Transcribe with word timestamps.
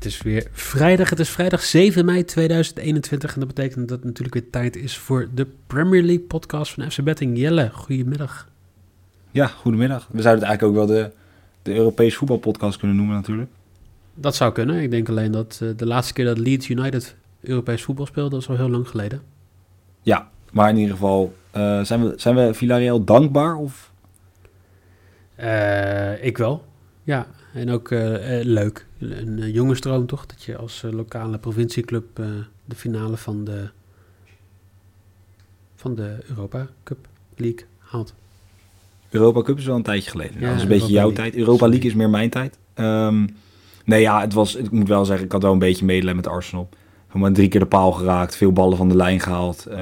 Het 0.00 0.08
is 0.08 0.22
weer 0.22 0.48
vrijdag. 0.52 1.10
Het 1.10 1.18
is 1.18 1.28
vrijdag 1.28 1.62
7 1.62 2.04
mei 2.04 2.24
2021. 2.24 3.34
En 3.34 3.38
dat 3.40 3.48
betekent 3.48 3.88
dat 3.88 3.98
het 3.98 4.06
natuurlijk 4.06 4.34
weer 4.34 4.50
tijd 4.50 4.76
is 4.76 4.98
voor 4.98 5.28
de 5.34 5.46
Premier 5.66 6.02
League 6.02 6.24
podcast 6.24 6.72
van 6.72 6.90
FC 6.90 7.02
Betting. 7.02 7.38
Jelle, 7.38 7.70
goedemiddag. 7.72 8.48
Ja, 9.30 9.46
goedemiddag. 9.46 10.08
We 10.10 10.22
zouden 10.22 10.48
het 10.48 10.50
eigenlijk 10.50 10.62
ook 10.62 10.88
wel 10.88 10.96
de, 10.96 11.10
de 11.62 11.74
Europese 11.74 12.16
voetbalpodcast 12.16 12.78
kunnen 12.78 12.96
noemen 12.96 13.14
natuurlijk. 13.14 13.50
Dat 14.14 14.34
zou 14.36 14.52
kunnen. 14.52 14.82
Ik 14.82 14.90
denk 14.90 15.08
alleen 15.08 15.32
dat 15.32 15.60
uh, 15.62 15.70
de 15.76 15.86
laatste 15.86 16.12
keer 16.12 16.24
dat 16.24 16.38
Leeds 16.38 16.68
United 16.68 17.16
Europees 17.40 17.82
voetbal 17.82 18.06
speelde, 18.06 18.30
dat 18.30 18.40
is 18.40 18.48
al 18.48 18.56
heel 18.56 18.70
lang 18.70 18.88
geleden. 18.88 19.22
Ja, 20.02 20.28
maar 20.52 20.68
in 20.68 20.76
ieder 20.76 20.94
geval, 20.94 21.34
uh, 21.56 21.84
zijn, 21.84 22.04
we, 22.04 22.12
zijn 22.16 22.34
we 22.34 22.54
Villarreal 22.54 23.04
dankbaar? 23.04 23.56
Of? 23.56 23.92
Uh, 25.40 26.24
ik 26.24 26.38
wel, 26.38 26.64
ja. 27.02 27.26
En 27.52 27.70
ook 27.70 27.90
leuk. 28.42 28.86
Een 28.98 29.50
jongensdroom 29.52 30.06
toch? 30.06 30.26
Dat 30.26 30.42
je 30.42 30.56
als 30.56 30.84
lokale 30.90 31.38
provincieclub 31.38 32.16
de 32.64 32.74
finale 32.74 33.16
van 33.16 33.44
de, 33.44 33.68
van 35.74 35.94
de 35.94 36.16
Europa 36.28 36.68
Cup 36.82 37.08
League 37.36 37.64
haalt. 37.78 38.14
Europa 39.10 39.42
Cup 39.42 39.58
is 39.58 39.64
wel 39.64 39.76
een 39.76 39.82
tijdje 39.82 40.10
geleden. 40.10 40.40
Ja, 40.40 40.46
dat 40.46 40.56
is 40.56 40.62
een 40.62 40.68
beetje 40.68 40.92
jouw 40.92 41.06
League. 41.06 41.24
tijd. 41.24 41.34
Europa 41.34 41.68
League 41.68 41.88
is 41.88 41.94
meer 41.94 42.10
mijn 42.10 42.30
tijd. 42.30 42.58
Um, 42.74 43.36
nee, 43.84 44.00
ja, 44.00 44.20
het 44.20 44.32
was, 44.32 44.54
ik 44.54 44.70
moet 44.70 44.88
wel 44.88 45.04
zeggen, 45.04 45.26
ik 45.26 45.32
had 45.32 45.42
wel 45.42 45.52
een 45.52 45.58
beetje 45.58 45.84
medelijden 45.84 46.22
met 46.22 46.32
Arsenal. 46.32 46.68
Maar 47.12 47.32
drie 47.32 47.48
keer 47.48 47.60
de 47.60 47.66
paal 47.66 47.92
geraakt, 47.92 48.36
veel 48.36 48.52
ballen 48.52 48.76
van 48.76 48.88
de 48.88 48.96
lijn 48.96 49.20
gehaald. 49.20 49.66
Uh, 49.68 49.76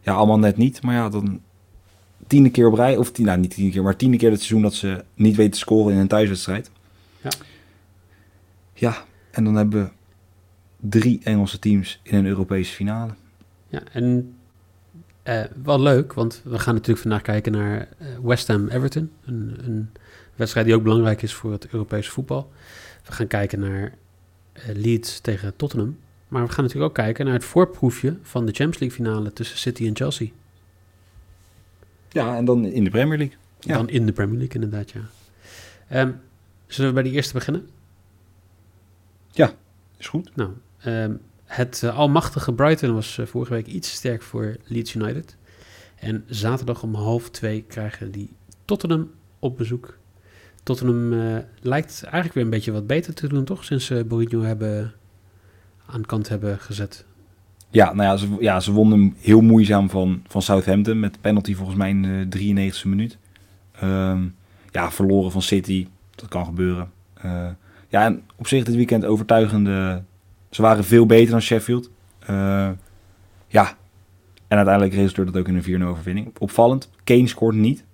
ja, 0.00 0.12
allemaal 0.12 0.38
net 0.38 0.56
niet. 0.56 0.82
Maar 0.82 0.94
ja, 0.94 1.08
dan 1.08 1.40
tiende 2.32 2.50
keer 2.50 2.66
op 2.66 2.74
rij, 2.74 2.96
of 2.96 3.10
tien, 3.10 3.26
nou 3.26 3.38
niet 3.38 3.54
tiende 3.54 3.72
keer, 3.72 3.82
maar 3.82 3.96
tiende 3.96 4.16
keer 4.16 4.30
het 4.30 4.38
seizoen 4.38 4.62
dat 4.62 4.74
ze 4.74 5.04
niet 5.14 5.36
weten 5.36 5.52
te 5.52 5.58
scoren 5.58 5.92
in 5.92 5.98
een 5.98 6.08
thuiswedstrijd. 6.08 6.70
Ja. 7.22 7.30
Ja, 8.74 9.04
en 9.30 9.44
dan 9.44 9.54
hebben 9.54 9.82
we 9.82 9.90
drie 10.88 11.20
Engelse 11.22 11.58
teams 11.58 12.00
in 12.02 12.14
een 12.14 12.26
Europese 12.26 12.74
finale. 12.74 13.12
Ja, 13.68 13.82
en 13.92 14.34
uh, 15.24 15.40
wel 15.62 15.80
leuk, 15.80 16.12
want 16.12 16.40
we 16.44 16.58
gaan 16.58 16.74
natuurlijk 16.74 17.00
vandaag 17.00 17.22
kijken 17.22 17.52
naar 17.52 17.88
uh, 18.00 18.08
West 18.22 18.48
Ham 18.48 18.68
Everton. 18.68 19.10
Een, 19.24 19.58
een, 19.64 19.90
wedstrijd 20.34 20.66
die 20.66 20.74
ook 20.74 20.82
belangrijk 20.82 21.22
is 21.22 21.34
voor 21.34 21.52
het 21.52 21.68
Europese 21.70 22.10
voetbal. 22.10 22.52
We 23.04 23.12
gaan 23.12 23.26
kijken 23.26 23.60
naar 23.60 23.94
uh, 24.54 24.62
Leeds 24.74 25.20
tegen 25.20 25.56
Tottenham. 25.56 25.98
Maar 26.28 26.46
we 26.46 26.52
gaan 26.52 26.64
natuurlijk 26.64 26.90
ook 26.90 27.04
kijken 27.04 27.24
naar 27.24 27.34
het 27.34 27.44
voorproefje 27.44 28.16
van 28.22 28.46
de 28.46 28.52
Champions 28.52 28.78
League 28.78 28.96
finale 28.96 29.32
tussen 29.32 29.58
City 29.58 29.86
en 29.86 29.96
Chelsea. 29.96 30.28
Ja, 32.12 32.36
en 32.36 32.44
dan 32.44 32.64
in 32.64 32.84
de 32.84 32.90
Premier 32.90 33.18
League. 33.18 33.36
Ja. 33.60 33.76
Dan 33.76 33.88
in 33.88 34.06
de 34.06 34.12
Premier 34.12 34.38
League, 34.38 34.62
inderdaad, 34.62 34.90
ja. 34.90 35.00
Um, 36.00 36.20
zullen 36.66 36.94
we 36.94 37.02
bij 37.02 37.10
de 37.10 37.16
eerste 37.16 37.32
beginnen? 37.32 37.68
Ja, 39.30 39.52
is 39.96 40.08
goed. 40.08 40.36
Nou, 40.36 40.50
um, 40.86 41.20
het 41.44 41.82
uh, 41.84 41.96
almachtige 41.96 42.52
Brighton 42.52 42.94
was 42.94 43.16
uh, 43.18 43.26
vorige 43.26 43.52
week 43.52 43.66
iets 43.66 43.92
sterk 43.92 44.22
voor 44.22 44.56
Leeds 44.64 44.94
United. 44.94 45.36
En 45.94 46.24
zaterdag 46.26 46.82
om 46.82 46.94
half 46.94 47.30
twee 47.30 47.62
krijgen 47.62 48.10
die 48.10 48.30
Tottenham 48.64 49.10
op 49.38 49.56
bezoek. 49.56 49.98
Tottenham 50.62 51.12
uh, 51.12 51.38
lijkt 51.60 52.02
eigenlijk 52.02 52.34
weer 52.34 52.44
een 52.44 52.50
beetje 52.50 52.72
wat 52.72 52.86
beter 52.86 53.14
te 53.14 53.28
doen, 53.28 53.44
toch? 53.44 53.64
Sinds 53.64 53.86
ze 53.86 54.04
Mourinho 54.08 54.42
hebben 54.42 54.94
aan 55.86 56.06
kant 56.06 56.28
hebben 56.28 56.58
gezet. 56.58 57.04
Ja, 57.72 57.92
nou 57.92 58.08
ja, 58.08 58.16
ze, 58.16 58.28
ja, 58.40 58.60
ze 58.60 58.72
wonnen 58.72 58.98
hem 58.98 59.14
heel 59.18 59.40
moeizaam 59.40 59.90
van, 59.90 60.22
van 60.26 60.42
Southampton 60.42 61.00
met 61.00 61.20
penalty 61.20 61.54
volgens 61.54 61.76
mij 61.76 61.90
in 61.90 62.02
de 62.02 62.38
93e 62.38 62.88
minuut. 62.88 63.18
Um, 63.82 64.34
ja, 64.70 64.90
verloren 64.90 65.32
van 65.32 65.42
City, 65.42 65.86
dat 66.14 66.28
kan 66.28 66.44
gebeuren. 66.44 66.90
ja, 67.88 68.04
en 68.04 68.22
op 68.36 68.46
zich 68.46 68.64
dit 68.64 68.74
weekend 68.74 69.04
overtuigende 69.04 70.02
ze 70.52 70.62
waren 70.62 70.84
veel 70.84 71.06
beter 71.06 71.30
dan 71.30 71.42
Sheffield. 71.42 71.90
Uh, 72.30 72.70
ja, 73.46 73.76
en 74.48 74.56
uiteindelijk 74.56 74.94
resulteert 74.94 75.32
dat 75.32 75.36
ook 75.36 75.48
in 75.48 75.62
een 75.64 75.82
4-0 75.82 75.84
overwinning. 75.84 76.32
Opvallend, 76.38 76.90
Kane 77.04 77.26
scoort 77.26 77.54
niet. 77.54 77.84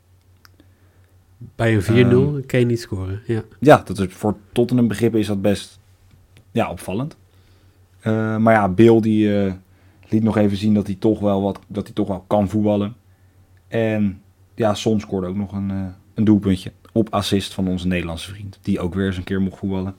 Bij 1.54 1.74
een 1.74 1.82
4-0 1.82 1.86
um, 1.86 2.46
Kane 2.46 2.64
niet 2.64 2.80
scoren, 2.80 3.20
ja. 3.26 3.42
Ja, 3.60 3.82
dat 3.84 3.98
is, 3.98 4.06
voor 4.14 4.36
Tottenham 4.52 4.88
begrippen 4.88 5.20
is 5.20 5.26
dat 5.26 5.42
best 5.42 5.78
ja, 6.50 6.70
opvallend. 6.70 7.16
Uh, 8.06 8.36
maar 8.36 8.54
ja, 8.54 8.68
Bill 8.68 9.00
die 9.00 9.28
uh, 9.28 9.52
liet 10.08 10.22
nog 10.22 10.36
even 10.36 10.56
zien 10.56 10.74
dat 10.74 10.86
hij 10.86 10.96
toch 10.96 11.20
wel 11.20 11.42
wat, 11.42 11.58
dat 11.66 11.84
hij 11.84 11.94
toch 11.94 12.08
wel 12.08 12.24
kan 12.26 12.48
voetballen. 12.48 12.94
En 13.68 14.22
ja, 14.54 14.74
Son 14.74 15.00
scoorde 15.00 15.26
ook 15.26 15.36
nog 15.36 15.52
een, 15.52 15.70
uh, 15.70 15.86
een 16.14 16.24
doelpuntje 16.24 16.72
op 16.92 17.08
assist 17.10 17.54
van 17.54 17.68
onze 17.68 17.86
Nederlandse 17.86 18.30
vriend. 18.30 18.58
Die 18.62 18.80
ook 18.80 18.94
weer 18.94 19.06
eens 19.06 19.16
een 19.16 19.24
keer 19.24 19.40
mocht 19.40 19.58
voetballen. 19.58 19.94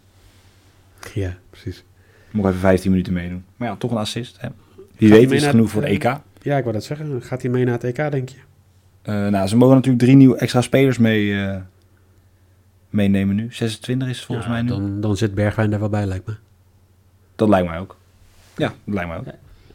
Ja, 1.14 1.38
precies. 1.50 1.84
Mocht 2.32 2.50
even 2.50 2.60
15 2.60 2.92
minuten 2.92 3.14
meedoen. 3.14 3.44
Maar 3.56 3.68
ja, 3.68 3.76
toch 3.76 3.92
een 3.92 3.98
assist. 3.98 4.42
Hè. 4.42 4.50
Wie 4.98 5.10
weet 5.10 5.32
is 5.32 5.42
het 5.42 5.50
genoeg 5.50 5.70
voor 5.70 5.82
de 5.82 5.88
EK. 5.88 6.04
Ja, 6.42 6.58
ik 6.58 6.64
wou 6.64 6.72
dat 6.72 6.84
zeggen. 6.84 7.22
Gaat 7.22 7.42
hij 7.42 7.52
mee 7.52 7.64
naar 7.66 7.74
het 7.74 7.84
EK, 7.84 8.12
denk 8.12 8.30
je? 8.30 8.38
Uh, 9.04 9.28
nou, 9.28 9.48
ze 9.48 9.58
mogen 9.58 9.76
natuurlijk 9.76 10.04
drie 10.04 10.16
nieuwe 10.16 10.38
extra 10.38 10.62
spelers 10.62 10.98
mee, 10.98 11.26
uh, 11.26 11.56
meenemen 12.90 13.36
nu. 13.36 13.54
26 13.54 14.08
is 14.08 14.18
het 14.18 14.26
volgens 14.26 14.48
ja, 14.48 14.54
mij 14.54 14.62
nu. 14.62 14.68
Dan, 14.68 15.02
dan 15.02 15.18
zit 15.18 15.36
Bergwijn 15.36 15.70
daar 15.70 15.80
wel 15.80 15.90
bij, 15.90 16.06
lijkt 16.06 16.28
me. 16.28 16.36
Dat 17.36 17.50
lijkt 17.50 17.68
mij 17.68 17.80
ook. 17.80 17.98
Ja, 18.58 18.74
dat 18.84 18.94
lijkt 18.94 19.10
mij 19.10 19.18
ook. 19.18 19.26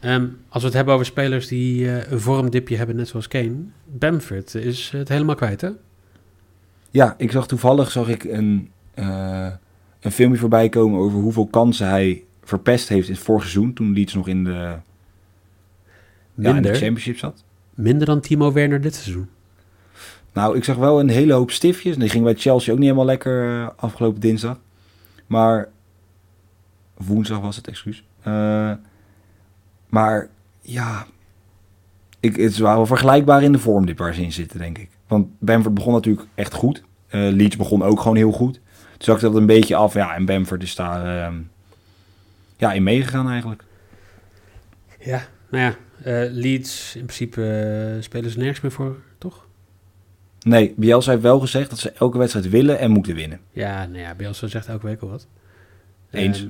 Um, 0.01 0.37
als 0.49 0.61
we 0.61 0.67
het 0.67 0.77
hebben 0.77 0.93
over 0.93 1.05
spelers 1.05 1.47
die 1.47 1.83
uh, 1.83 2.11
een 2.11 2.19
vormdipje 2.19 2.77
hebben, 2.77 2.95
net 2.95 3.07
zoals 3.07 3.27
Kane. 3.27 3.55
Bamford 3.85 4.55
is 4.55 4.89
het 4.89 5.09
helemaal 5.09 5.35
kwijt, 5.35 5.61
hè? 5.61 5.69
Ja, 6.91 7.15
ik 7.17 7.31
zag 7.31 7.47
toevallig 7.47 7.91
zag 7.91 8.07
ik 8.07 8.23
een, 8.23 8.71
een 9.99 10.11
filmpje 10.11 10.39
voorbij 10.39 10.69
komen 10.69 10.99
over 10.99 11.19
hoeveel 11.19 11.47
kansen 11.47 11.87
hij 11.87 12.23
verpest 12.43 12.89
heeft 12.89 13.07
in 13.07 13.13
het 13.13 13.23
vorige 13.23 13.47
seizoen, 13.47 13.73
toen 13.73 13.93
Leeds 13.93 14.13
nog 14.13 14.27
in 14.27 14.43
de, 14.43 14.77
Minder, 16.33 16.51
ja, 16.51 16.67
in 16.67 16.73
de 16.73 16.79
championship 16.79 17.17
zat. 17.17 17.43
Minder 17.73 18.07
dan 18.07 18.19
Timo 18.19 18.51
Werner 18.51 18.81
dit 18.81 18.95
seizoen. 18.95 19.29
Nou, 20.33 20.57
ik 20.57 20.63
zag 20.63 20.75
wel 20.75 20.99
een 20.99 21.09
hele 21.09 21.33
hoop 21.33 21.51
stiftjes. 21.51 21.97
Die 21.97 22.09
ging 22.09 22.23
bij 22.23 22.35
Chelsea 22.35 22.71
ook 22.73 22.79
niet 22.79 22.87
helemaal 22.87 23.07
lekker 23.07 23.49
uh, 23.49 23.69
afgelopen 23.75 24.21
dinsdag. 24.21 24.59
Maar 25.27 25.69
woensdag 26.93 27.39
was 27.39 27.55
het, 27.55 27.67
excuus. 27.67 28.03
Uh, 28.27 28.71
maar 29.95 30.27
ja, 30.61 31.05
ik, 32.19 32.35
het 32.35 32.51
is 32.51 32.57
wel 32.57 32.85
vergelijkbaar 32.85 33.43
in 33.43 33.51
de 33.51 33.59
vorm 33.59 33.85
dit 33.85 33.97
waar 33.97 34.13
ze 34.13 34.21
in 34.21 34.31
zitten, 34.31 34.59
denk 34.59 34.77
ik. 34.77 34.89
Want 35.07 35.27
Bamford 35.39 35.73
begon 35.73 35.93
natuurlijk 35.93 36.27
echt 36.35 36.53
goed. 36.53 36.83
Uh, 37.09 37.31
Leeds 37.31 37.55
begon 37.55 37.83
ook 37.83 37.99
gewoon 37.99 38.15
heel 38.15 38.31
goed. 38.31 38.53
Toen 38.53 38.61
zag 38.97 39.15
ik 39.15 39.21
dat 39.21 39.35
een 39.35 39.45
beetje 39.45 39.75
af. 39.75 39.93
Ja, 39.93 40.15
en 40.15 40.25
Bamford 40.25 40.63
is 40.63 40.75
daar 40.75 41.33
ja, 42.57 42.73
in 42.73 42.83
meegegaan 42.83 43.29
eigenlijk. 43.29 43.63
Ja, 44.99 45.27
nou 45.49 45.63
ja, 45.63 45.75
uh, 46.25 46.31
Leeds 46.31 46.95
in 46.95 47.05
principe 47.05 47.41
uh, 47.95 48.03
spelen 48.03 48.31
ze 48.31 48.37
nergens 48.37 48.61
meer 48.61 48.71
voor, 48.71 48.95
toch? 49.17 49.47
Nee, 50.41 50.73
Bielsa 50.77 51.11
heeft 51.11 51.23
wel 51.23 51.39
gezegd 51.39 51.69
dat 51.69 51.79
ze 51.79 51.91
elke 51.91 52.17
wedstrijd 52.17 52.49
willen 52.49 52.79
en 52.79 52.91
moeten 52.91 53.15
winnen. 53.15 53.39
Ja, 53.51 53.85
nou 53.85 53.99
ja, 53.99 54.15
Bielsa 54.15 54.47
zegt 54.47 54.67
elke 54.67 54.85
week 54.85 55.01
al 55.01 55.09
wat. 55.09 55.27
Eens, 56.09 56.39
ja. 56.39 56.47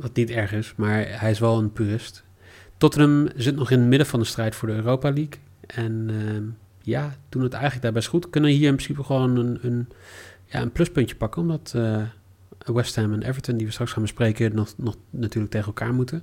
Wat 0.00 0.16
niet 0.16 0.30
erg 0.30 0.52
is, 0.52 0.74
maar 0.76 1.20
hij 1.20 1.30
is 1.30 1.38
wel 1.38 1.58
een 1.58 1.72
purist. 1.72 2.24
Tottenham 2.76 3.28
zit 3.36 3.56
nog 3.56 3.70
in 3.70 3.78
het 3.78 3.88
midden 3.88 4.06
van 4.06 4.20
de 4.20 4.26
strijd 4.26 4.54
voor 4.54 4.68
de 4.68 4.74
Europa 4.74 5.12
League. 5.12 5.40
En 5.66 6.06
ehm, 6.08 6.44
ja, 6.82 7.16
doen 7.28 7.42
het 7.42 7.52
eigenlijk 7.52 7.82
daar 7.82 7.92
best 7.92 8.08
goed. 8.08 8.30
Kunnen 8.30 8.50
hier 8.50 8.68
in 8.68 8.74
principe 8.74 9.04
gewoon 9.04 9.36
een, 9.36 9.58
een, 9.62 9.88
ja, 10.44 10.60
een 10.60 10.72
pluspuntje 10.72 11.16
pakken, 11.16 11.42
omdat... 11.42 11.74
West 12.64 12.96
Ham 12.96 13.12
en 13.12 13.22
Everton, 13.22 13.56
die 13.56 13.66
we 13.66 13.72
straks 13.72 13.92
gaan 13.92 14.02
bespreken, 14.02 14.54
nog, 14.54 14.74
nog 14.76 14.96
natuurlijk 15.10 15.52
tegen 15.52 15.66
elkaar 15.66 15.94
moeten. 15.94 16.22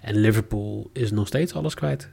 En 0.00 0.16
Liverpool 0.16 0.90
is 0.92 1.10
nog 1.10 1.26
steeds 1.26 1.54
alles 1.54 1.74
kwijt. 1.74 2.08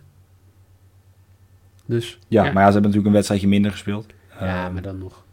Dus, 1.85 2.19
ja, 2.27 2.45
ja, 2.45 2.51
maar 2.51 2.63
ja, 2.63 2.67
ze 2.67 2.73
hebben 2.73 2.81
natuurlijk 2.81 3.07
een 3.07 3.13
wedstrijdje 3.13 3.47
minder 3.47 3.71
gespeeld. 3.71 4.05
Ja, 4.39 4.67
uh, 4.67 4.73
maar 4.73 4.81
dan 4.81 4.97
nog. 4.97 5.25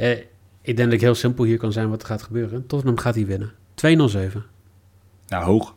Uh, 0.00 0.10
ik 0.60 0.76
denk 0.76 0.78
dat 0.78 0.92
ik 0.92 1.00
heel 1.00 1.14
simpel 1.14 1.44
hier 1.44 1.58
kan 1.58 1.72
zijn 1.72 1.88
wat 1.88 2.02
er 2.02 2.08
gaat 2.08 2.22
gebeuren. 2.22 2.66
Tottenham 2.66 2.98
gaat 2.98 3.14
hij 3.14 3.26
winnen. 3.26 3.52
2-0-7. 4.34 4.38
Ja, 5.26 5.42
hoog. 5.42 5.74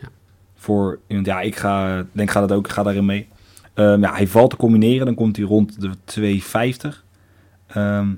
Ja. 0.00 0.08
Voor, 0.54 0.98
ja, 1.06 1.40
ik 1.40 1.56
ga, 1.56 2.06
denk 2.12 2.30
ga 2.30 2.40
dat 2.40 2.52
ook, 2.52 2.68
ga 2.68 2.82
daarin 2.82 3.04
mee. 3.04 3.28
Ehm, 3.74 4.00
ja, 4.00 4.14
hij 4.14 4.26
valt 4.26 4.50
te 4.50 4.56
combineren, 4.56 5.06
dan 5.06 5.14
komt 5.14 5.36
hij 5.36 5.46
rond 5.46 5.80
de 5.80 5.90
2,50. 6.04 7.04
Ehm, 7.66 8.08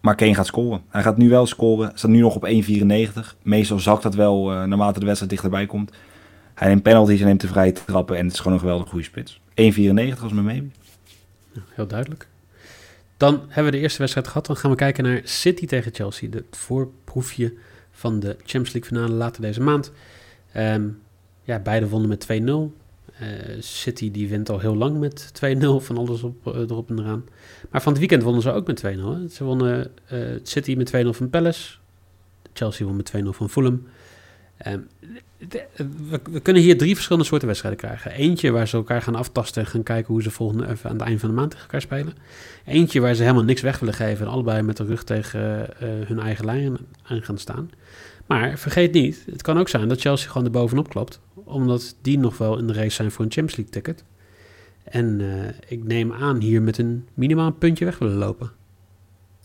maar 0.00 0.14
Kane 0.14 0.34
gaat 0.34 0.46
scoren. 0.46 0.82
Hij 0.88 1.02
gaat 1.02 1.16
nu 1.16 1.28
wel 1.28 1.46
scoren. 1.46 1.90
Staat 1.94 2.10
nu 2.10 2.20
nog 2.20 2.34
op 2.34 2.44
1,94. 2.44 3.36
Meestal 3.42 3.78
zakt 3.78 4.02
dat 4.02 4.14
wel 4.14 4.52
uh, 4.52 4.62
naarmate 4.62 4.98
de 4.98 5.04
wedstrijd 5.04 5.32
dichterbij 5.32 5.66
komt. 5.66 5.92
Hij 6.54 6.68
neemt 6.68 6.82
penalties 6.82 7.20
en 7.20 7.26
neemt 7.26 7.40
de 7.40 7.46
vrije 7.46 7.72
trappen. 7.72 8.16
En 8.16 8.24
het 8.24 8.32
is 8.32 8.38
gewoon 8.38 8.52
een 8.52 8.60
geweldig 8.60 8.88
goede 8.88 9.04
spits. 9.04 9.40
1,94 9.50 10.22
als 10.22 10.32
mijn 10.32 10.44
maybe. 10.44 10.68
heel 11.68 11.86
duidelijk. 11.86 12.28
Dan 13.16 13.40
hebben 13.46 13.64
we 13.64 13.70
de 13.70 13.82
eerste 13.82 13.98
wedstrijd 13.98 14.26
gehad. 14.26 14.46
Dan 14.46 14.56
gaan 14.56 14.70
we 14.70 14.76
kijken 14.76 15.04
naar 15.04 15.20
City 15.24 15.66
tegen 15.66 15.94
Chelsea. 15.94 16.28
Het 16.30 16.44
voorproefje 16.50 17.54
van 17.94 18.20
de 18.20 18.36
Champions 18.36 18.72
League 18.72 18.90
finale 18.90 19.12
later 19.12 19.42
deze 19.42 19.60
maand. 19.60 19.92
Um, 20.56 21.02
ja, 21.42 21.58
beide 21.58 21.88
wonnen 21.88 22.08
met 22.08 22.24
2-0. 22.24 22.26
Uh, 22.26 22.68
eh, 23.20 23.62
City 23.62 24.10
die 24.10 24.28
wint 24.28 24.50
al 24.50 24.58
heel 24.58 24.76
lang 24.76 24.98
met 24.98 25.32
2-0 25.32 25.58
van 25.78 25.98
alles 25.98 26.22
op, 26.22 26.46
uh, 26.46 26.54
erop 26.54 26.90
en 26.90 26.98
eraan. 26.98 27.24
Maar 27.70 27.82
van 27.82 27.92
het 27.92 28.00
weekend 28.00 28.22
wonnen 28.22 28.42
ze 28.42 28.52
ook 28.52 28.66
met 28.66 28.84
2-0. 28.84 29.32
Ze 29.32 29.44
wonnen 29.44 29.90
uh, 30.12 30.20
City 30.42 30.74
met 30.74 30.92
2-0 31.06 31.08
van 31.08 31.30
Palace. 31.30 31.76
Chelsea 32.52 32.86
won 32.86 32.96
met 32.96 33.12
2-0 33.16 33.28
van 33.28 33.50
Fulham. 33.50 33.86
De, 34.58 35.64
we, 36.30 36.40
kunnen 36.40 36.62
hier 36.62 36.78
drie 36.78 36.94
verschillende 36.94 37.26
soorten 37.26 37.48
wedstrijden 37.48 37.80
krijgen. 37.80 38.10
Eentje 38.10 38.50
waar 38.50 38.68
ze 38.68 38.76
elkaar 38.76 39.02
gaan 39.02 39.14
aftasten 39.14 39.62
en 39.62 39.68
gaan 39.68 39.82
kijken 39.82 40.12
hoe 40.12 40.22
ze 40.22 40.30
volgende, 40.30 40.68
even 40.68 40.90
aan 40.90 40.96
het 40.96 41.06
eind 41.06 41.20
van 41.20 41.28
de 41.28 41.34
maand 41.34 41.50
tegen 41.50 41.64
elkaar 41.64 41.80
spelen. 41.80 42.14
Eentje 42.64 43.00
waar 43.00 43.14
ze 43.14 43.22
helemaal 43.22 43.44
niks 43.44 43.60
weg 43.60 43.78
willen 43.78 43.94
geven 43.94 44.26
en 44.26 44.32
allebei 44.32 44.62
met 44.62 44.76
de 44.76 44.84
rug 44.84 45.04
tegen 45.04 45.68
hun 45.78 46.18
eigen 46.18 46.44
lijn 46.44 46.76
aan 47.02 47.22
gaan 47.22 47.38
staan. 47.38 47.70
Maar 48.26 48.58
vergeet 48.58 48.92
niet, 48.92 49.24
het 49.30 49.42
kan 49.42 49.58
ook 49.58 49.68
zijn 49.68 49.88
dat 49.88 50.00
Chelsea 50.00 50.28
gewoon 50.30 50.44
er 50.44 50.52
bovenop 50.52 50.88
klopt. 50.88 51.20
Omdat 51.34 51.96
die 52.02 52.18
nog 52.18 52.38
wel 52.38 52.58
in 52.58 52.66
de 52.66 52.72
race 52.72 52.90
zijn 52.90 53.10
voor 53.10 53.24
een 53.24 53.32
Champions 53.32 53.56
League 53.56 53.74
ticket. 53.74 54.04
En 54.84 55.20
uh, 55.20 55.44
ik 55.68 55.84
neem 55.84 56.12
aan 56.12 56.40
hier 56.40 56.62
met 56.62 56.78
een 56.78 57.08
minimaal 57.14 57.50
puntje 57.50 57.84
weg 57.84 57.98
willen 57.98 58.16
lopen. 58.16 58.50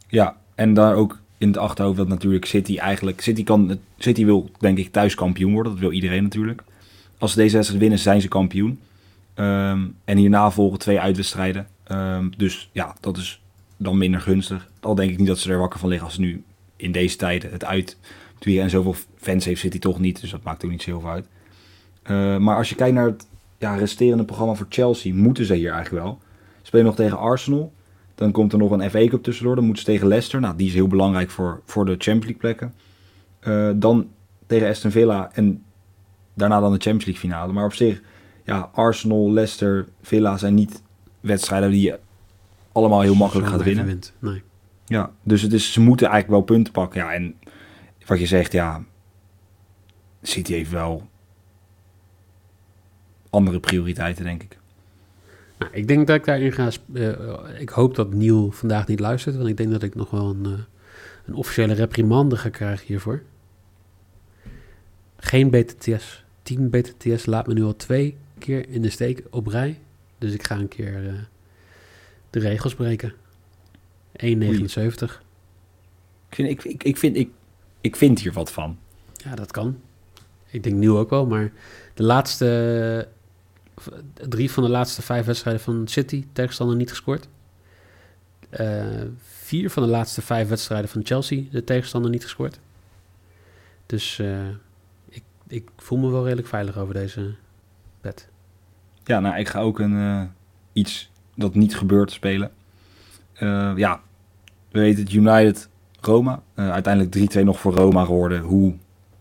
Ja, 0.08 0.38
en 0.56 0.74
daar 0.74 0.96
ook 0.96 1.20
in 1.40 1.48
het 1.48 1.58
achterhoofd 1.58 1.98
dat 1.98 2.08
natuurlijk 2.08 2.46
City 2.46 2.78
eigenlijk... 2.78 3.22
City, 3.22 3.44
kan, 3.44 3.80
City 3.98 4.26
wil 4.26 4.50
denk 4.60 4.78
ik 4.78 4.92
thuis 4.92 5.16
kampioen 5.16 5.54
worden, 5.54 5.72
dat 5.72 5.82
wil 5.82 5.92
iedereen 5.92 6.24
natuurlijk. 6.24 6.64
Als 7.18 7.32
ze 7.32 7.38
deze 7.38 7.56
wedstrijd 7.56 7.82
winnen, 7.82 8.00
zijn 8.00 8.22
ze 8.22 8.28
kampioen. 8.28 8.80
Um, 9.36 9.96
en 10.06 10.18
hierna 10.18 10.52
volgen 10.52 10.80
twee 10.80 11.00
uitwedstrijden. 11.00 11.68
Um, 11.92 12.32
dus 12.38 12.70
ja, 12.72 12.96
dat 13.00 13.18
is 13.18 13.42
dan 13.78 13.98
minder 13.98 14.22
gunstig. 14.22 14.70
Al 14.80 14.96
denk 14.96 15.12
ik 15.12 15.18
niet 15.18 15.28
dat 15.28 15.40
ze 15.40 15.52
er 15.52 15.60
wakker 15.60 15.80
van 15.80 15.90
liggen 15.90 16.08
als 16.08 16.16
ze 16.16 16.22
nu 16.22 16.44
in 16.76 16.92
deze 16.92 17.16
tijden 17.16 17.52
het 17.52 17.66
uit 17.66 17.98
en 18.40 18.70
zoveel 18.70 18.96
fans 19.18 19.46
heeft 19.46 19.62
City 19.62 19.80
toch 19.80 20.00
niet, 20.00 20.22
dus 20.22 20.32
dat 20.32 20.44
maakt 20.44 20.66
ook 20.66 20.72
niet 20.72 20.82
zo 20.82 20.90
heel 20.90 21.00
veel 21.00 21.10
uit. 21.10 21.26
Uh, 22.08 22.38
maar 22.38 22.58
als 22.58 22.70
je 22.70 22.76
kijkt 22.76 22.96
naar 22.96 23.06
het 23.06 23.28
ja, 23.58 23.76
resterende 23.76 24.24
programma 24.24 24.54
voor 24.54 24.66
Chelsea, 24.70 25.14
moeten 25.14 25.46
ze 25.46 25.54
hier 25.54 25.72
eigenlijk 25.72 26.04
wel. 26.04 26.20
Spelen 26.62 26.86
nog 26.86 26.96
tegen 26.96 27.18
Arsenal. 27.18 27.74
Dan 28.20 28.32
komt 28.32 28.52
er 28.52 28.58
nog 28.58 28.72
een 28.72 28.90
FA 28.90 29.08
Cup 29.08 29.24
tussendoor. 29.24 29.56
Dan 29.56 29.66
moeten 29.66 29.84
ze 29.84 29.92
tegen 29.92 30.08
Leicester. 30.08 30.40
Nou, 30.40 30.56
die 30.56 30.68
is 30.68 30.74
heel 30.74 30.88
belangrijk 30.88 31.30
voor, 31.30 31.62
voor 31.66 31.86
de 31.86 31.92
Champions 31.92 32.26
League 32.26 32.40
plekken. 32.40 32.74
Uh, 33.42 33.72
dan 33.76 34.08
tegen 34.48 34.70
Aston 34.70 34.92
Villa 34.92 35.30
en 35.34 35.64
daarna 36.34 36.60
dan 36.60 36.72
de 36.72 36.80
Champions 36.80 37.06
League 37.06 37.22
finale. 37.22 37.54
Maar 37.54 37.66
op 37.66 37.74
zich, 37.74 38.02
ja, 38.44 38.70
Arsenal, 38.74 39.32
Leicester, 39.32 39.88
Villa 40.02 40.38
zijn 40.38 40.54
niet 40.54 40.84
wedstrijden 41.20 41.72
die 41.72 41.82
je 41.82 42.00
allemaal 42.72 43.02
heel 43.02 43.16
makkelijk 43.16 43.48
gaat 43.48 43.64
winnen. 43.64 44.00
Nee. 44.20 44.42
Ja, 44.86 45.12
dus 45.24 45.42
het 45.42 45.54
is, 45.54 45.74
ze 45.74 45.82
moeten 45.82 46.08
eigenlijk 46.08 46.46
wel 46.46 46.56
punten 46.56 46.74
pakken. 46.74 47.02
Ja, 47.02 47.14
en 47.14 47.36
wat 48.06 48.20
je 48.20 48.26
zegt, 48.26 48.52
ja, 48.52 48.84
City 50.22 50.54
heeft 50.54 50.72
wel 50.72 51.10
andere 53.30 53.60
prioriteiten, 53.60 54.24
denk 54.24 54.44
ik. 54.44 54.58
Nou, 55.60 55.72
ik 55.74 55.88
denk 55.88 56.08
dat 56.08 56.16
ik 56.16 56.26
daarin 56.26 56.52
ga. 56.52 56.70
Uh, 56.94 57.12
ik 57.60 57.70
hoop 57.70 57.96
dat 57.96 58.14
Niel 58.14 58.52
vandaag 58.52 58.88
niet 58.88 59.00
luistert, 59.00 59.36
want 59.36 59.48
ik 59.48 59.58
denk 59.58 59.72
dat 59.72 59.84
ik 59.84 59.96
nog 59.96 60.10
wel 60.10 60.30
een, 60.30 60.46
uh, 60.46 60.60
een 61.26 61.34
officiële 61.34 61.74
reprimande 61.74 62.38
ga 62.38 62.50
krijgen 62.50 62.88
hiervoor. 62.88 63.22
Geen 65.18 65.50
BTTS. 65.50 66.24
Team 66.44 66.70
BTTS 66.70 67.26
laat 67.26 67.48
me 67.48 67.54
nu 67.54 67.64
al 67.64 67.76
twee 67.76 68.18
keer 68.38 68.70
in 68.70 68.82
de 68.82 68.90
steek 68.90 69.24
op 69.30 69.48
rij. 69.48 69.80
Dus 70.18 70.34
ik 70.34 70.44
ga 70.44 70.56
een 70.56 70.68
keer 70.68 71.04
uh, 71.04 71.14
de 72.30 72.40
regels 72.40 72.76
breken. 72.76 73.14
1,79. 74.12 74.26
Ik 76.30 76.36
vind, 76.36 76.50
ik, 76.50 76.64
ik, 76.64 76.84
ik, 76.84 76.98
vind, 76.98 77.16
ik 77.16 77.30
ik 77.82 77.96
vind 77.96 78.20
hier 78.20 78.34
wat 78.34 78.52
van. 78.52 78.78
Ja, 79.14 79.36
dat 79.36 79.52
kan. 79.52 79.80
Ik 80.50 80.64
denk 80.64 80.76
nieuw 80.76 80.98
ook 80.98 81.10
wel, 81.10 81.26
maar 81.26 81.52
de 81.94 82.04
laatste 82.04 83.08
drie 84.14 84.52
van 84.52 84.64
de 84.64 84.70
laatste 84.70 85.02
vijf 85.02 85.26
wedstrijden 85.26 85.62
van 85.62 85.88
City 85.88 86.26
tegenstander 86.34 86.76
niet 86.76 86.90
gescoord. 86.90 87.28
Uh, 88.60 88.86
vier 89.22 89.70
van 89.70 89.84
de 89.84 89.90
laatste 89.90 90.22
vijf 90.22 90.48
wedstrijden 90.48 90.90
van 90.90 91.06
Chelsea 91.06 91.44
de 91.52 91.64
tegenstander 91.64 92.12
niet 92.12 92.24
gescoord. 92.24 92.60
Dus 93.86 94.18
uh, 94.18 94.48
ik, 95.10 95.24
ik 95.48 95.70
voel 95.78 96.00
me 96.00 96.10
wel 96.10 96.24
redelijk 96.24 96.48
veilig 96.48 96.78
over 96.78 96.94
deze 96.94 97.34
bed. 98.02 98.30
Ja, 99.04 99.20
nou, 99.20 99.38
ik 99.38 99.48
ga 99.48 99.60
ook 99.60 99.80
een, 99.80 99.94
uh, 99.94 100.22
iets 100.74 101.12
dat 101.36 101.56
niet 101.56 101.78
gebeurt 101.78 102.12
spelen. 102.12 102.52
ja, 103.76 104.02
we 104.72 104.80
weten 104.80 105.04
het 105.04 105.14
United 105.14 105.70
Roma. 106.00 106.42
Uiteindelijk 106.56 107.38
3-2 107.38 107.44
nog 107.44 107.60
voor 107.60 107.74
Roma 107.74 108.06
geworden. 108.06 108.42
Hoe 108.42 108.76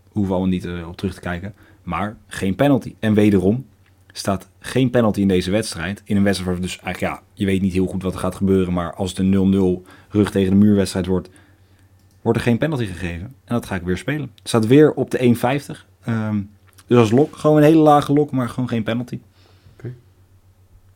hoeven 0.09 0.35
we 0.35 0.39
allemaal 0.39 0.73
niet 0.73 0.85
op 0.87 0.97
terug 0.97 1.13
te 1.13 1.19
kijken. 1.19 1.53
Maar 1.83 2.17
geen 2.27 2.55
penalty. 2.55 2.95
En 2.99 3.13
wederom 3.13 3.65
staat 4.11 4.49
geen 4.59 4.89
penalty 4.89 5.21
in 5.21 5.27
deze 5.27 5.51
wedstrijd. 5.51 6.01
In 6.05 6.17
een 6.17 6.23
wedstrijd 6.23 6.51
waar 6.51 6.61
dus 6.61 6.79
eigenlijk, 6.79 7.13
ja, 7.13 7.23
je 7.33 7.45
weet 7.45 7.61
niet 7.61 7.73
heel 7.73 7.85
goed 7.85 8.03
wat 8.03 8.13
er 8.13 8.19
gaat 8.19 8.35
gebeuren. 8.35 8.73
Maar 8.73 8.93
als 8.93 9.09
het 9.09 9.19
een 9.19 9.83
0-0 9.83 9.89
rug 10.09 10.31
tegen 10.31 10.49
de 10.49 10.65
muurwedstrijd 10.65 11.05
wordt, 11.05 11.29
wordt 12.21 12.37
er 12.37 12.43
geen 12.43 12.57
penalty 12.57 12.85
gegeven. 12.85 13.25
En 13.25 13.55
dat 13.55 13.65
ga 13.65 13.75
ik 13.75 13.81
weer 13.81 13.97
spelen. 13.97 14.31
Het 14.35 14.47
staat 14.47 14.67
weer 14.67 14.93
op 14.93 15.11
de 15.11 15.35
1,50. 15.73 15.87
Um, 16.07 16.49
dus 16.87 16.97
als 16.97 17.11
lok, 17.11 17.35
gewoon 17.35 17.57
een 17.57 17.63
hele 17.63 17.81
lage 17.81 18.13
lok, 18.13 18.31
maar 18.31 18.49
gewoon 18.49 18.69
geen 18.69 18.83
penalty. 18.83 19.19
Okay. 19.77 19.95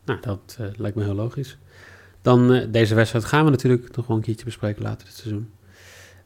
Nou, 0.04 0.20
dat 0.20 0.56
uh, 0.60 0.66
lijkt 0.76 0.96
me 0.96 1.02
heel 1.02 1.14
logisch. 1.14 1.58
Dan 2.22 2.52
uh, 2.52 2.66
deze 2.70 2.94
wedstrijd 2.94 3.24
gaan 3.24 3.44
we 3.44 3.50
natuurlijk 3.50 3.96
nog 3.96 4.06
wel 4.06 4.16
een 4.16 4.22
keertje 4.22 4.44
bespreken 4.44 4.82
later 4.82 5.06
dit 5.06 5.16
seizoen. 5.16 5.50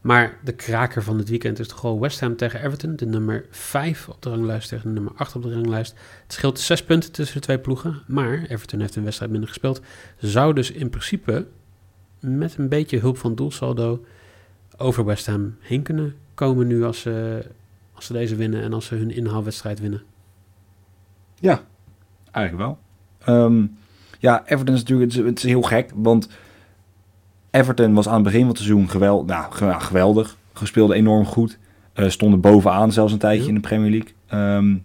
Maar 0.09 0.39
de 0.45 0.53
kraker 0.53 1.03
van 1.03 1.19
het 1.19 1.29
weekend 1.29 1.59
is 1.59 1.69
toch 1.69 1.79
gewoon 1.79 1.99
West 1.99 2.21
Ham 2.21 2.37
tegen 2.37 2.65
Everton. 2.65 2.97
De 2.97 3.07
nummer 3.07 3.45
5 3.51 4.09
op 4.09 4.23
de 4.23 4.31
ranglijst 4.31 4.69
tegen 4.69 4.89
de 4.89 4.95
nummer 4.95 5.13
8 5.17 5.37
op 5.37 5.43
de 5.43 5.53
ranglijst. 5.55 5.95
Het 6.23 6.33
scheelt 6.33 6.61
6 6.61 6.85
punten 6.85 7.13
tussen 7.13 7.37
de 7.37 7.43
twee 7.43 7.59
ploegen. 7.59 8.03
Maar 8.07 8.45
Everton 8.49 8.81
heeft 8.81 8.97
een 8.97 9.05
wedstrijd 9.05 9.31
minder 9.31 9.49
gespeeld. 9.49 9.81
Zou 10.19 10.55
dus 10.55 10.71
in 10.71 10.91
principe 10.91 11.47
met 12.21 12.59
een 12.59 12.69
beetje 12.69 12.99
hulp 12.99 13.19
van 13.19 13.35
doelsaldo 13.35 14.05
over 14.77 15.05
West 15.05 15.27
Ham 15.27 15.57
heen 15.61 15.83
kunnen 15.83 16.15
komen 16.35 16.67
nu 16.67 16.85
als 16.85 17.01
ze, 17.01 17.45
als 17.93 18.07
ze 18.07 18.13
deze 18.13 18.37
winnen 18.37 18.63
en 18.63 18.73
als 18.73 18.87
ze 18.87 18.95
hun 18.95 19.11
inhaalwedstrijd 19.11 19.81
winnen. 19.81 20.03
Ja, 21.41 21.63
eigenlijk 22.31 22.67
wel. 22.67 22.79
Um, 23.45 23.79
ja, 24.19 24.43
Everton 24.47 24.75
is 24.75 24.81
natuurlijk 24.81 25.15
het 25.15 25.39
is 25.39 25.43
heel 25.43 25.63
gek, 25.63 25.91
want 25.95 26.29
Everton 27.51 27.95
was 27.95 28.09
aan 28.09 28.15
het 28.15 28.23
begin 28.23 28.41
van 28.41 28.49
het 28.49 28.59
seizoen 28.59 28.91
geweld, 28.91 29.27
nou, 29.27 29.53
geweldig. 29.79 30.37
Gespeelde 30.53 30.95
enorm 30.95 31.25
goed. 31.25 31.59
Uh, 31.95 32.09
stonden 32.09 32.41
bovenaan 32.41 32.93
zelfs 32.93 33.13
een 33.13 33.19
tijdje 33.19 33.49
in 33.49 33.55
de 33.55 33.61
Premier 33.61 33.91
League. 33.91 34.57
Um, 34.57 34.85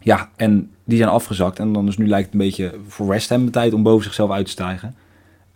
ja, 0.00 0.30
en 0.36 0.70
die 0.84 0.96
zijn 0.96 1.08
afgezakt. 1.08 1.58
En 1.58 1.72
dan 1.72 1.88
is 1.88 1.96
nu 1.96 2.08
lijkt 2.08 2.24
het 2.24 2.34
een 2.34 2.46
beetje 2.46 2.74
voor 2.88 3.06
West 3.06 3.28
Ham 3.28 3.44
de 3.44 3.50
tijd 3.50 3.72
om 3.72 3.82
boven 3.82 4.04
zichzelf 4.04 4.30
uit 4.30 4.44
te 4.44 4.50
stijgen. 4.50 4.94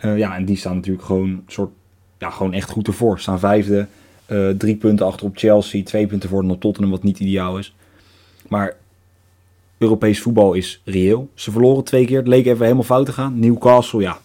Uh, 0.04 0.18
ja, 0.18 0.36
en 0.36 0.44
die 0.44 0.56
staan 0.56 0.74
natuurlijk 0.74 1.04
gewoon, 1.04 1.42
soort, 1.46 1.70
ja, 2.18 2.30
gewoon 2.30 2.52
echt 2.52 2.70
goed 2.70 2.86
ervoor. 2.86 3.20
Staan 3.20 3.38
vijfde, 3.38 3.86
uh, 4.26 4.48
drie 4.48 4.76
punten 4.76 5.06
achter 5.06 5.26
op 5.26 5.36
Chelsea, 5.36 5.82
twee 5.82 6.06
punten 6.06 6.28
voor 6.28 6.44
op 6.44 6.60
Tottenham, 6.60 6.92
wat 6.92 7.02
niet 7.02 7.18
ideaal 7.18 7.58
is. 7.58 7.74
Maar 8.48 8.76
Europees 9.78 10.20
voetbal 10.20 10.52
is 10.52 10.80
reëel. 10.84 11.30
Ze 11.34 11.50
verloren 11.50 11.84
twee 11.84 12.06
keer. 12.06 12.18
Het 12.18 12.28
leek 12.28 12.46
even 12.46 12.62
helemaal 12.62 12.84
fout 12.84 13.06
te 13.06 13.12
gaan. 13.12 13.38
Newcastle, 13.38 14.00
ja, 14.00 14.18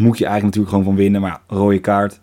moet 0.00 0.18
je 0.18 0.24
eigenlijk 0.24 0.56
natuurlijk 0.56 0.68
gewoon 0.68 0.84
van 0.84 1.02
winnen. 1.02 1.20
Maar 1.20 1.30
ja, 1.30 1.56
rode 1.56 1.78
kaart. 1.78 2.20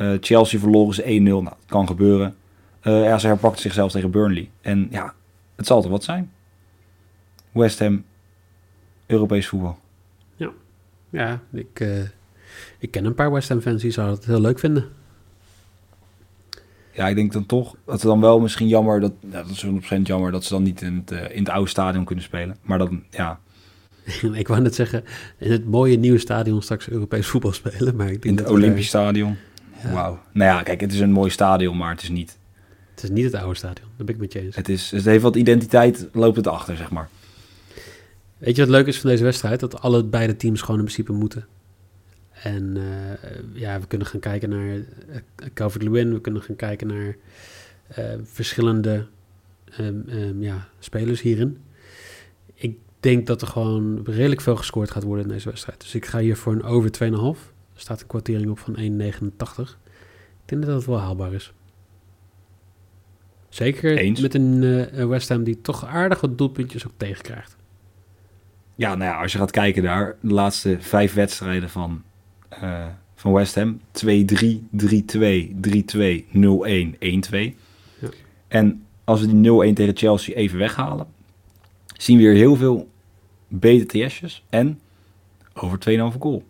Uh, 0.00 0.16
Chelsea 0.20 0.58
verloren 0.58 0.94
ze 0.94 1.02
1-0. 1.02 1.06
Nou, 1.06 1.44
dat 1.44 1.56
kan 1.66 1.86
gebeuren. 1.86 2.34
Uh, 2.82 3.04
ja, 3.04 3.18
ze 3.18 3.26
herpakte 3.26 3.60
zichzelf 3.60 3.92
tegen 3.92 4.10
Burnley. 4.10 4.50
En 4.60 4.86
ja, 4.90 5.14
het 5.56 5.66
zal 5.66 5.82
toch 5.82 5.90
wat 5.90 6.04
zijn. 6.04 6.32
West 7.52 7.78
Ham, 7.78 8.04
Europees 9.06 9.48
voetbal. 9.48 9.78
Ja, 10.36 10.50
ja 11.10 11.40
ik, 11.52 11.80
uh, 11.80 12.02
ik 12.78 12.90
ken 12.90 13.04
een 13.04 13.14
paar 13.14 13.32
West 13.32 13.48
Ham 13.48 13.60
fans 13.60 13.82
die 13.82 13.90
zouden 13.90 14.16
het 14.16 14.26
heel 14.26 14.40
leuk 14.40 14.58
vinden. 14.58 14.88
Ja, 16.92 17.08
ik 17.08 17.14
denk 17.14 17.32
dan 17.32 17.46
toch 17.46 17.76
dat 17.84 17.94
het 17.94 18.02
dan 18.02 18.20
wel 18.20 18.40
misschien 18.40 18.68
jammer 18.68 19.00
dat, 19.00 19.12
ja, 19.20 19.42
dat 19.42 19.50
is 19.50 19.66
100% 19.98 20.02
jammer 20.02 20.32
dat 20.32 20.44
ze 20.44 20.52
dan 20.52 20.62
niet 20.62 20.82
in 20.82 21.04
het, 21.06 21.10
in 21.10 21.38
het 21.38 21.48
oude 21.48 21.70
stadion 21.70 22.04
kunnen 22.04 22.24
spelen. 22.24 22.56
Maar 22.62 22.78
dan, 22.78 23.02
ja, 23.10 23.40
ik 24.32 24.48
wou 24.48 24.60
net 24.60 24.74
zeggen, 24.74 25.04
in 25.38 25.50
het 25.50 25.64
mooie 25.64 25.96
nieuwe 25.96 26.18
stadion 26.18 26.62
straks 26.62 26.88
Europees 26.88 27.26
voetbal 27.26 27.52
spelen. 27.52 27.96
Maar 27.96 28.10
ik 28.10 28.22
denk 28.22 28.38
in 28.38 28.44
het 28.44 28.52
Olympisch 28.52 28.86
Stadion. 28.86 29.36
Ja. 29.82 29.92
Wauw. 29.92 30.18
Nou 30.32 30.56
ja, 30.56 30.62
kijk, 30.62 30.80
het 30.80 30.92
is 30.92 31.00
een 31.00 31.12
mooi 31.12 31.30
stadion, 31.30 31.76
maar 31.76 31.90
het 31.90 32.02
is 32.02 32.08
niet... 32.08 32.38
Het 32.94 33.02
is 33.02 33.10
niet 33.10 33.24
het 33.24 33.34
oude 33.34 33.54
stadion, 33.54 33.88
dat 33.96 34.06
ben 34.06 34.14
ik 34.14 34.20
met 34.20 34.32
je 34.32 34.40
eens. 34.40 34.56
Het, 34.56 34.68
is, 34.68 34.90
het 34.90 35.04
heeft 35.04 35.22
wat 35.22 35.36
identiteit, 35.36 36.08
loopt 36.12 36.36
het 36.36 36.46
achter, 36.46 36.76
zeg 36.76 36.90
maar. 36.90 37.08
Weet 38.38 38.56
je 38.56 38.62
wat 38.62 38.70
leuk 38.70 38.86
is 38.86 39.00
van 39.00 39.10
deze 39.10 39.24
wedstrijd? 39.24 39.60
Dat 39.60 39.80
alle 39.80 40.04
beide 40.04 40.36
teams 40.36 40.60
gewoon 40.60 40.76
in 40.76 40.84
principe 40.84 41.12
moeten. 41.12 41.46
En 42.42 42.76
eh, 42.76 43.30
ja, 43.52 43.80
we 43.80 43.86
kunnen 43.86 44.06
gaan 44.06 44.20
kijken 44.20 44.48
naar 44.48 44.66
uh, 44.66 44.82
Calvert-Lewin. 45.54 46.12
We 46.12 46.20
kunnen 46.20 46.42
gaan 46.42 46.56
kijken 46.56 46.86
naar 46.86 47.16
uh, 47.98 48.04
verschillende 48.22 49.06
um, 49.80 50.04
um, 50.08 50.42
ja, 50.42 50.68
spelers 50.78 51.20
hierin. 51.20 51.58
Denk 53.04 53.26
dat 53.26 53.42
er 53.42 53.48
gewoon 53.48 54.00
redelijk 54.04 54.40
veel 54.40 54.56
gescoord 54.56 54.90
gaat 54.90 55.02
worden 55.02 55.24
in 55.24 55.32
deze 55.32 55.48
wedstrijd. 55.48 55.80
Dus 55.80 55.94
ik 55.94 56.06
ga 56.06 56.18
hier 56.18 56.36
voor 56.36 56.52
een 56.52 56.62
over 56.62 56.90
2,5. 56.90 57.00
Er 57.74 57.80
staat 57.80 58.00
een 58.00 58.06
kwartering 58.06 58.50
op 58.50 58.58
van 58.58 58.76
1,89. 58.76 58.80
Ik 58.80 60.44
denk 60.44 60.62
dat 60.62 60.70
dat 60.70 60.84
wel 60.84 60.98
haalbaar 60.98 61.32
is. 61.32 61.52
Zeker 63.48 63.98
Eens. 63.98 64.20
met 64.20 64.34
een 64.34 64.62
uh, 64.62 65.06
West 65.06 65.28
Ham 65.28 65.44
die 65.44 65.60
toch 65.60 65.86
aardig 65.86 66.20
wat 66.20 66.38
doelpuntjes 66.38 66.86
ook 66.86 66.92
tegenkrijgt. 66.96 67.56
Ja, 68.74 68.94
nou 68.94 69.10
ja, 69.10 69.20
als 69.22 69.32
je 69.32 69.38
gaat 69.38 69.50
kijken 69.50 69.82
naar 69.82 70.16
de 70.20 70.32
laatste 70.32 70.76
vijf 70.80 71.14
wedstrijden 71.14 71.70
van, 71.70 72.02
uh, 72.62 72.86
van 73.14 73.32
West 73.32 73.54
Ham. 73.54 73.80
2-3, 73.92 74.08
3-2, 74.70 75.54
3-2, 75.60 76.24
0-1, 76.32 76.96
1-2. 76.98 77.54
Ja. 77.98 78.08
En 78.48 78.84
als 79.04 79.20
we 79.20 79.40
die 79.40 79.70
0-1 79.70 79.72
tegen 79.74 79.96
Chelsea 79.96 80.34
even 80.34 80.58
weghalen, 80.58 81.06
zien 81.96 82.16
we 82.16 82.22
hier 82.22 82.34
heel 82.34 82.56
veel 82.56 82.92
BTTS'jes 83.58 84.44
en 84.48 84.80
over 85.54 85.78
2,5 86.12 86.18
goal. 86.18 86.44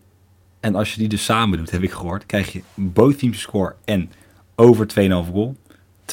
En 0.61 0.75
als 0.75 0.93
je 0.93 0.99
die 0.99 1.09
dus 1.09 1.25
samen 1.25 1.59
doet, 1.59 1.71
heb 1.71 1.83
ik 1.83 1.91
gehoord, 1.91 2.27
krijg 2.27 2.53
je 2.53 2.63
both 2.75 3.19
teams 3.19 3.41
score 3.41 3.75
en 3.85 4.11
over 4.55 4.87
2,5 4.87 5.33
goal. 5.33 5.57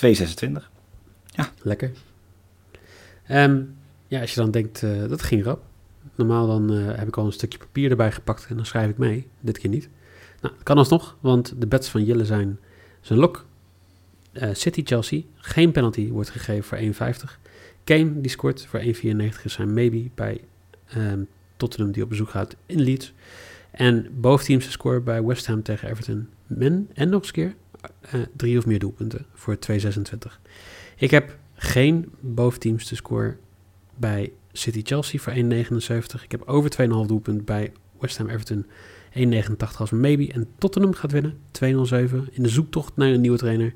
2,26. 0.05 0.69
Ja. 1.25 1.50
Lekker. 1.62 1.91
Um, 3.29 3.75
ja, 4.07 4.21
als 4.21 4.33
je 4.33 4.39
dan 4.41 4.51
denkt, 4.51 4.81
uh, 4.81 5.07
dat 5.07 5.21
ging 5.21 5.43
rap. 5.43 5.63
Normaal 6.15 6.48
dan 6.48 6.74
uh, 6.74 6.95
heb 6.95 7.07
ik 7.07 7.17
al 7.17 7.25
een 7.25 7.31
stukje 7.31 7.57
papier 7.57 7.89
erbij 7.89 8.12
gepakt 8.12 8.45
en 8.50 8.55
dan 8.55 8.65
schrijf 8.65 8.89
ik 8.89 8.98
mee. 8.98 9.27
Dit 9.39 9.57
keer 9.57 9.69
niet. 9.69 9.89
Nou, 10.41 10.53
kan 10.63 10.77
alsnog, 10.77 11.17
want 11.19 11.53
de 11.57 11.67
bets 11.67 11.89
van 11.89 12.03
Jille 12.03 12.25
zijn 12.25 12.60
zijn 13.01 13.19
lok. 13.19 13.45
Uh, 14.33 14.50
City 14.53 14.81
Chelsea, 14.86 15.21
geen 15.36 15.71
penalty 15.71 16.10
wordt 16.10 16.29
gegeven 16.29 16.93
voor 16.93 17.12
1,50. 17.13 17.39
Kane, 17.83 18.21
die 18.21 18.31
scoort 18.31 18.65
voor 18.65 18.79
1,94 18.79 18.88
is 19.43 19.53
zijn 19.53 19.74
maybe 19.74 20.10
bij 20.15 20.41
um, 20.98 21.27
Tottenham 21.57 21.91
die 21.91 22.03
op 22.03 22.10
bezoek 22.10 22.29
gaat 22.29 22.55
in 22.65 22.81
Leeds. 22.81 23.13
En 23.71 24.07
boventeams 24.12 24.71
score 24.71 25.00
bij 25.00 25.24
West 25.24 25.45
Ham 25.45 25.63
tegen 25.63 25.89
Everton. 25.89 26.29
Men 26.48 26.89
en 26.93 27.10
nog 27.10 27.19
eens 27.19 27.27
een 27.27 27.33
keer 27.33 27.55
uh, 28.15 28.21
drie 28.36 28.57
of 28.57 28.65
meer 28.65 28.79
doelpunten 28.79 29.25
voor 29.33 29.57
2,26. 29.71 29.79
Ik 30.95 31.12
heb 31.12 31.38
geen 31.53 32.12
boventeams 32.19 32.86
te 32.86 32.95
score 32.95 33.38
bij 33.95 34.31
City 34.51 34.81
Chelsea 34.83 35.19
voor 35.19 35.33
1,79. 35.33 36.24
Ik 36.24 36.31
heb 36.31 36.41
over 36.45 36.71
2,5 36.81 36.88
doelpunt 37.07 37.45
bij 37.45 37.71
West 38.00 38.17
Ham 38.17 38.29
Everton 38.29 38.65
1,89 39.13 39.77
als 39.77 39.89
maybe. 39.89 40.31
En 40.33 40.48
Tottenham 40.57 40.93
gaat 40.93 41.12
winnen 41.12 41.38
2,07 41.63 41.69
in 42.31 42.43
de 42.43 42.50
zoektocht 42.50 42.95
naar 42.95 43.10
een 43.10 43.21
nieuwe 43.21 43.38
trainer. 43.38 43.74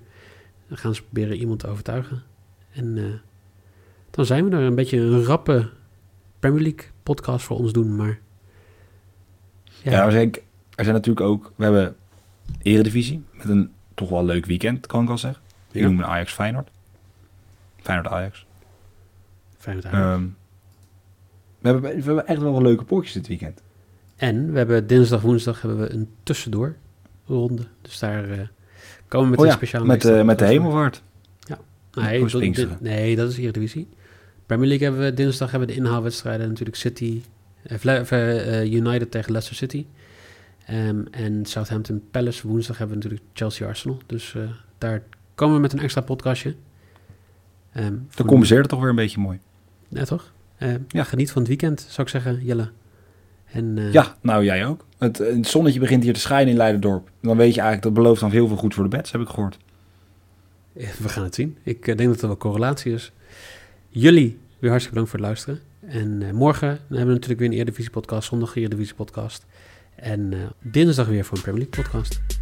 Dan 0.67 0.77
gaan 0.77 0.95
ze 0.95 1.01
proberen 1.03 1.38
iemand 1.38 1.60
te 1.60 1.67
overtuigen. 1.67 2.24
En 2.72 2.95
uh, 2.95 3.13
dan 4.12 4.25
zijn 4.25 4.50
we 4.50 4.55
er 4.55 4.62
een 4.62 4.75
beetje 4.75 4.98
een 4.98 5.24
rappe 5.24 5.69
Premier 6.46 6.62
League 6.72 6.90
podcast 7.04 7.46
voor 7.46 7.58
ons 7.58 7.72
doen, 7.74 7.96
maar... 7.96 8.20
Ja, 9.84 9.92
ja 9.92 10.06
er, 10.06 10.12
zijn, 10.12 10.32
er 10.75 10.84
zijn 10.84 10.96
natuurlijk 10.96 11.25
ook... 11.25 11.52
We 11.56 11.64
hebben 11.64 11.96
Eredivisie 12.62 13.24
met 13.34 13.50
een 13.50 13.72
toch 13.94 14.10
wel 14.10 14.25
leuk 14.25 14.46
weekend, 14.46 14.88
kan 14.88 15.02
ik 15.02 15.08
wel 15.08 15.18
zeggen. 15.18 15.42
Ik 15.72 15.82
Ja. 15.82 15.88
noem 15.88 15.98
een 16.00 16.06
Ajax 16.06 16.34
Feyenoord. 16.34 16.70
Feyenoord 17.82 18.08
Ajax. 18.14 18.46
Hij- 19.64 19.80
Ehm, 19.82 20.24
we, 21.60 21.68
hebben, 21.70 21.82
we 21.82 22.04
hebben 22.04 22.28
echt 22.28 22.42
wel 22.42 22.52
wat 22.54 22.62
leuke 22.62 22.84
potjes 22.84 23.14
dit 23.14 23.28
weekend. 23.28 23.62
En 24.16 24.52
we 24.52 24.58
hebben 24.58 24.88
dinsdag, 24.88 25.22
woensdag 25.22 25.62
hebben 25.62 25.80
we 25.80 25.92
een 25.94 26.10
tussendoor 26.24 26.75
ronde. 27.25 27.64
Dus 27.82 28.00
daar 28.00 28.30
eh, 28.30 28.40
komen 29.08 29.25
we 29.25 29.30
met 29.30 29.40
oh 29.40 29.46
een 29.46 29.52
ja, 29.52 29.56
speciale 29.58 29.86
met, 29.86 30.06
eh, 30.06 30.24
met 30.24 30.40
de 30.40 30.46
hemelvaart. 30.46 31.04
Nee, 31.94 32.20
dat- 32.22 32.40
Pinksteren. 32.40 32.78
nee, 32.82 33.16
dat 33.16 33.30
is 33.32 33.38
Eredivisie. 33.38 33.88
Premier 34.46 34.68
League 34.68 34.88
hebben 34.88 35.06
we 35.06 35.14
dinsdag 35.14 35.52
hebben 35.52 35.68
we 35.70 35.75
de 35.75 35.80
inhaalwedstrijden 35.82 36.48
natuurlijk 36.48 36.78
City, 36.78 37.22
eh, 37.64 37.86
eh, 38.12 38.62
eh, 38.62 38.74
United 38.74 39.12
tegen 39.12 39.32
Leicester 39.32 39.58
City. 39.58 39.86
Ehm, 40.66 41.04
en 41.12 41.46
Southampton 41.46 42.04
Palace. 42.12 42.48
Woensdag 42.48 42.78
hebben 42.78 42.98
we 42.98 43.04
natuurlijk 43.04 43.30
Chelsea 43.34 43.68
Arsenal. 43.68 43.98
Dus 44.06 44.36
daar 44.78 45.02
komen 45.36 45.56
we 45.56 45.62
met 45.62 45.74
een 45.74 45.80
extra 45.80 46.02
podcastje. 46.02 46.56
Ehm, 47.74 47.94
Dan 48.16 48.25
compenseert 48.25 48.62
het 48.62 48.70
toch 48.70 48.80
weer 48.80 48.90
een 48.90 48.96
beetje 48.96 49.20
mooi. 49.20 49.40
Ja, 49.88 50.04
toch? 50.04 50.34
Ja. 50.88 51.04
Geniet 51.04 51.32
van 51.32 51.42
het 51.42 51.48
weekend, 51.48 51.86
zou 51.90 52.02
ik 52.02 52.10
zeggen, 52.10 52.46
Jelle. 52.46 52.70
En, 53.46 53.92
Ja, 53.92 54.16
nou 54.22 54.44
jij 54.44 54.66
ook. 54.66 54.86
Het, 54.98 55.18
het 55.18 55.48
zonnetje 55.48 55.80
begint 55.80 56.04
hier 56.04 56.14
te 56.14 56.20
schijnen 56.20 56.52
in 56.52 56.58
Leiderdorp. 56.58 57.10
Dan 57.22 57.38
weet 57.38 57.54
je 57.54 57.62
eigenlijk, 57.62 57.82
dat 57.82 58.04
belooft 58.04 58.22
dan 58.22 58.32
heel 58.32 58.48
veel 58.48 58.58
goed 58.58 58.74
voor 58.74 58.84
de 58.84 58.98
beds, 58.98 59.12
heb 59.12 59.22
ik 59.22 59.28
gehoord. 59.28 59.58
We 60.74 61.10
gaan 61.10 61.24
het 61.24 61.36
zien. 61.36 61.58
Ik 61.64 61.86
denk 61.86 62.10
dat 62.10 62.22
er 62.22 62.28
wel 62.28 62.38
correlatie 62.38 62.94
is. 62.94 63.12
Jullie, 63.98 64.40
weer 64.60 64.70
hartstikke 64.70 65.00
bedankt 65.00 65.10
voor 65.10 65.20
het 65.20 65.28
luisteren. 65.28 65.60
En 65.88 66.22
eh, 66.22 66.32
morgen 66.32 66.68
hebben 66.68 67.08
we 67.08 67.14
natuurlijk 67.14 67.40
weer 67.40 67.50
een 67.50 67.56
Eredivisie 67.56 67.92
podcast. 67.92 68.28
Zondag 68.28 68.56
een 68.56 68.62
Eredivisie 68.62 68.96
podcast. 68.96 69.46
En 69.96 70.34
eh, 70.34 70.40
dinsdag 70.62 71.08
weer 71.08 71.25
voor 71.25 71.38
een 71.38 71.44
Premier 71.44 71.68
League 71.68 71.84
podcast. 71.84 72.35